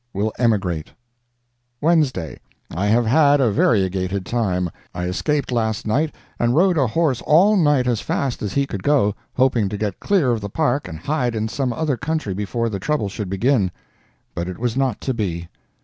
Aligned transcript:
Will 0.13 0.33
emigrate. 0.39 0.93
WEDNESDAY. 1.79 2.39
I 2.71 2.87
have 2.87 3.05
had 3.05 3.39
a 3.39 3.51
variegated 3.51 4.25
time. 4.25 4.71
I 4.95 5.03
escaped 5.05 5.51
last 5.51 5.85
night, 5.85 6.15
and 6.39 6.55
rode 6.55 6.75
a 6.75 6.87
horse 6.87 7.21
all 7.21 7.55
night 7.55 7.85
as 7.85 8.01
fast 8.01 8.41
as 8.41 8.53
he 8.53 8.65
could 8.65 8.81
go, 8.81 9.13
hoping 9.35 9.69
to 9.69 9.77
get 9.77 9.99
clear 9.99 10.31
of 10.31 10.41
the 10.41 10.49
Park 10.49 10.87
and 10.87 10.97
hide 10.97 11.35
in 11.35 11.47
some 11.47 11.71
other 11.71 11.97
country 11.97 12.33
before 12.33 12.67
the 12.67 12.79
trouble 12.79 13.09
should 13.09 13.29
begin; 13.29 13.69
but 14.33 14.47
it 14.49 14.57
was 14.57 14.75
not 14.75 14.99
to 15.01 15.13
be. 15.13 15.47